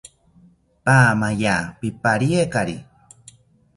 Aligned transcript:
Paamaya 0.85 1.55
pipariekari 1.79 2.77